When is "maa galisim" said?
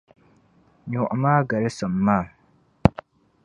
1.23-1.93